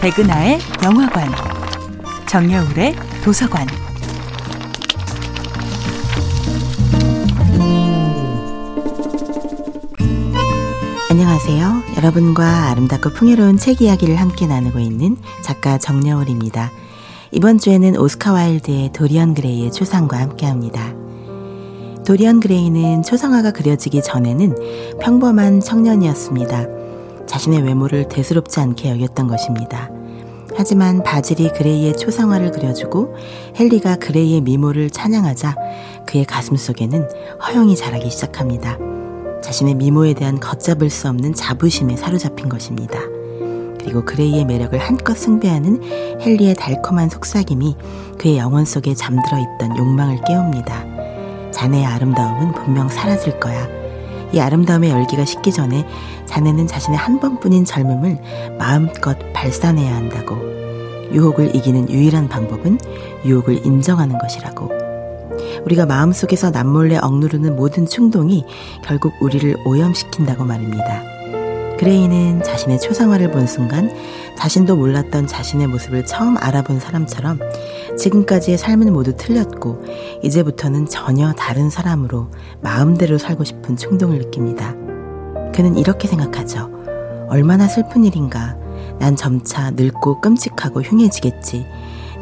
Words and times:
백은하의 0.00 0.60
영화관, 0.84 1.28
정여울의 2.28 2.94
도서관. 3.24 3.66
안녕하세요. 11.10 11.82
여러분과 11.96 12.70
아름답고 12.70 13.10
풍요로운 13.10 13.56
책 13.56 13.82
이야기를 13.82 14.14
함께 14.14 14.46
나누고 14.46 14.78
있는 14.78 15.16
작가 15.42 15.78
정여울입니다. 15.78 16.70
이번 17.32 17.58
주에는 17.58 17.96
오스카 17.96 18.32
와일드의 18.32 18.92
도리언 18.92 19.34
그레이의 19.34 19.72
초상과 19.72 20.16
함께 20.16 20.46
합니다. 20.46 20.94
도리언 22.06 22.38
그레이는 22.38 23.02
초상화가 23.02 23.50
그려지기 23.50 24.02
전에는 24.02 24.98
평범한 25.00 25.58
청년이었습니다. 25.58 26.87
자신의 27.28 27.62
외모를 27.62 28.08
대수롭지 28.08 28.58
않게 28.58 28.90
여겼던 28.90 29.28
것입니다. 29.28 29.90
하지만 30.56 31.02
바질이 31.04 31.52
그레이의 31.52 31.96
초상화를 31.96 32.50
그려주고 32.50 33.14
헨리가 33.58 33.96
그레이의 33.96 34.40
미모를 34.40 34.90
찬양하자 34.90 35.54
그의 36.06 36.24
가슴 36.24 36.56
속에는 36.56 37.08
허영이 37.46 37.76
자라기 37.76 38.10
시작합니다. 38.10 38.76
자신의 39.42 39.74
미모에 39.76 40.14
대한 40.14 40.40
걷잡을 40.40 40.90
수 40.90 41.08
없는 41.08 41.34
자부심에 41.34 41.96
사로잡힌 41.96 42.48
것입니다. 42.48 42.98
그리고 43.78 44.04
그레이의 44.04 44.44
매력을 44.46 44.76
한껏 44.76 45.16
숭배하는 45.16 45.80
헨리의 46.20 46.54
달콤한 46.54 47.08
속삭임이 47.08 47.76
그의 48.18 48.38
영혼 48.38 48.64
속에 48.64 48.94
잠들어 48.94 49.38
있던 49.38 49.78
욕망을 49.78 50.18
깨웁니다. 50.26 51.52
자네의 51.52 51.86
아름다움은 51.86 52.52
분명 52.52 52.88
사라질 52.88 53.38
거야. 53.38 53.77
이 54.32 54.40
아름다움의 54.40 54.90
열기가 54.90 55.24
식기 55.24 55.52
전에 55.52 55.86
자네는 56.26 56.66
자신의 56.66 56.98
한 56.98 57.20
번뿐인 57.20 57.64
젊음을 57.64 58.18
마음껏 58.58 59.16
발산해야 59.32 59.94
한다고. 59.94 60.36
유혹을 61.12 61.54
이기는 61.56 61.90
유일한 61.90 62.28
방법은 62.28 62.78
유혹을 63.24 63.64
인정하는 63.64 64.18
것이라고. 64.18 64.70
우리가 65.64 65.86
마음속에서 65.86 66.50
남몰래 66.50 66.98
억누르는 66.98 67.56
모든 67.56 67.86
충동이 67.86 68.44
결국 68.84 69.12
우리를 69.20 69.56
오염시킨다고 69.64 70.44
말입니다. 70.44 71.17
그레이는 71.78 72.42
자신의 72.42 72.80
초상화를 72.80 73.30
본 73.30 73.46
순간 73.46 73.90
자신도 74.36 74.76
몰랐던 74.76 75.26
자신의 75.26 75.68
모습을 75.68 76.04
처음 76.04 76.36
알아본 76.36 76.80
사람처럼 76.80 77.38
지금까지의 77.96 78.58
삶은 78.58 78.92
모두 78.92 79.16
틀렸고 79.16 79.84
이제부터는 80.22 80.86
전혀 80.86 81.32
다른 81.32 81.70
사람으로 81.70 82.30
마음대로 82.60 83.16
살고 83.16 83.44
싶은 83.44 83.76
충동을 83.76 84.18
느낍니다. 84.18 84.74
그는 85.54 85.76
이렇게 85.76 86.08
생각하죠. 86.08 86.70
얼마나 87.28 87.68
슬픈 87.68 88.04
일인가. 88.04 88.56
난 88.98 89.16
점차 89.16 89.70
늙고 89.70 90.20
끔찍하고 90.20 90.82
흉해지겠지. 90.82 91.64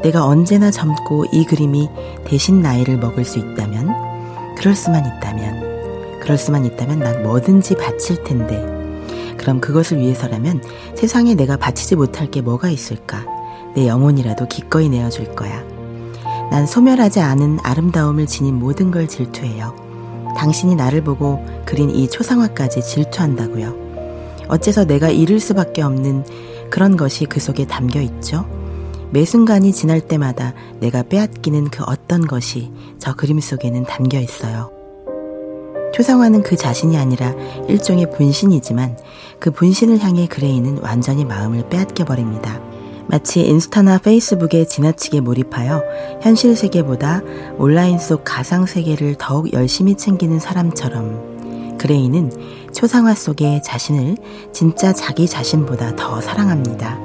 내가 0.03 0.27
언제나 0.27 0.71
젊고 0.71 1.27
이 1.33 1.45
그림이 1.45 1.89
대신 2.25 2.61
나이를 2.61 2.99
먹을 2.99 3.25
수 3.25 3.39
있다면, 3.39 4.55
그럴 4.57 4.75
수만 4.75 5.05
있다면, 5.07 6.21
그럴 6.21 6.37
수만 6.37 6.65
있다면 6.65 6.99
난 6.99 7.23
뭐든지 7.23 7.77
바칠 7.77 8.23
텐데. 8.25 8.76
그럼 9.47 9.61
그것을 9.61 10.01
위해서라면 10.01 10.61
세상에 10.97 11.37
내가 11.37 11.57
바치지 11.57 11.95
못할 11.95 12.29
게 12.29 12.41
뭐가 12.41 12.69
있을까? 12.69 13.25
내 13.77 13.87
영혼이라도 13.87 14.49
기꺼이 14.49 14.89
내어줄 14.89 15.37
거야. 15.37 15.63
난 16.51 16.67
소멸하지 16.67 17.21
않은 17.21 17.61
아름다움을 17.63 18.27
지닌 18.27 18.57
모든 18.57 18.91
걸 18.91 19.07
질투해요. 19.07 19.73
당신이 20.37 20.75
나를 20.75 21.05
보고 21.05 21.47
그린 21.65 21.91
이 21.91 22.11
초상화까지 22.11 22.83
질투한다고요. 22.83 24.47
어째서 24.49 24.85
내가 24.85 25.11
잃을 25.11 25.39
수밖에 25.39 25.81
없는 25.81 26.25
그런 26.69 26.97
것이 26.97 27.27
그 27.27 27.39
속에 27.39 27.69
담겨 27.69 28.01
있죠? 28.01 28.49
매 29.13 29.25
순간이 29.25 29.71
지날 29.73 30.01
때마다 30.01 30.55
내가 30.81 31.05
빼앗기는 31.05 31.71
그 31.71 31.85
어떤 31.85 32.27
것이 32.27 32.73
저 32.99 33.15
그림 33.15 33.39
속에는 33.39 33.85
담겨 33.85 34.19
있어요. 34.19 34.76
초상화는 35.97 36.43
그 36.43 36.57
자신이 36.57 36.99
아니라 36.99 37.33
일종의 37.69 38.11
분신이지만 38.11 38.99
그 39.39 39.51
분신을 39.51 39.99
향해 40.01 40.27
그레이는 40.27 40.81
완전히 40.83 41.25
마음을 41.25 41.71
빼앗겨 41.71 42.05
버립니다. 42.05 42.61
마치 43.07 43.41
인스타나 43.41 43.97
페이스북에 43.97 44.67
지나치게 44.67 45.23
몰입하여 45.23 45.83
현실 46.21 46.55
세계보다 46.55 47.23
온라인 47.57 47.99
속 47.99 48.25
가상 48.25 48.67
세계를 48.67 49.15
더욱 49.15 49.55
열심히 49.55 49.95
챙기는 49.95 50.39
사람처럼 50.39 51.79
그레이는 51.79 52.31
초상화 52.75 53.15
속의 53.15 53.63
자신을 53.63 54.19
진짜 54.53 54.93
자기 54.93 55.27
자신보다 55.27 55.97
더 55.97 56.21
사랑합니다. 56.21 56.99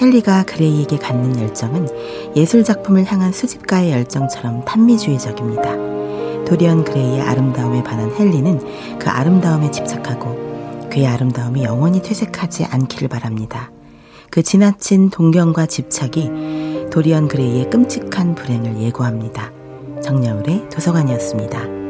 헨리가 0.00 0.44
그레이에게 0.44 0.98
갖는 0.98 1.40
열정은 1.40 1.88
예술 2.36 2.62
작품을 2.62 3.06
향한 3.06 3.32
수집가의 3.32 3.90
열정처럼 3.90 4.64
탄미주의적입니다. 4.64 5.93
도리언 6.44 6.84
그레이의 6.84 7.20
아름다움에 7.22 7.82
반한 7.82 8.12
헨리는 8.18 8.98
그 8.98 9.08
아름다움에 9.08 9.70
집착하고 9.70 10.88
그의 10.90 11.06
아름다움이 11.06 11.64
영원히 11.64 12.02
퇴색하지 12.02 12.66
않기를 12.66 13.08
바랍니다. 13.08 13.70
그 14.30 14.42
지나친 14.42 15.10
동경과 15.10 15.66
집착이 15.66 16.90
도리언 16.90 17.28
그레이의 17.28 17.70
끔찍한 17.70 18.34
불행을 18.34 18.80
예고합니다. 18.80 19.52
정여울의 20.02 20.68
도서관이었습니다. 20.70 21.83